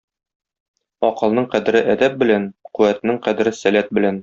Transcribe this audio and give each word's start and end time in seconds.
Акылның 1.09 1.45
кадере 1.51 1.83
әдәп 1.95 2.17
белән, 2.23 2.49
куәтнең 2.79 3.21
кадере 3.29 3.55
сәләт 3.63 3.97
белән. 3.99 4.19